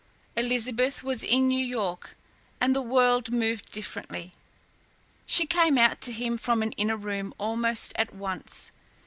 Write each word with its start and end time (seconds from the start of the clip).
Elizabeth 0.35 1.03
was 1.03 1.21
in 1.23 1.47
New 1.47 1.63
York, 1.63 2.17
and 2.59 2.75
the 2.75 2.81
world 2.81 3.31
moved 3.31 3.71
differently. 3.71 4.33
She 5.27 5.45
came 5.45 5.77
out 5.77 6.01
to 6.01 6.11
him 6.11 6.39
from 6.39 6.63
an 6.63 6.71
inner 6.71 6.97
room 6.97 7.35
almost 7.37 7.93
at 7.97 8.11
once. 8.11 8.71